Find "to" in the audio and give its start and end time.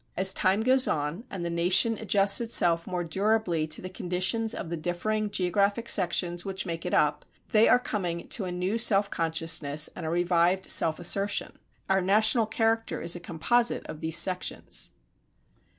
3.67-3.83, 8.29-8.45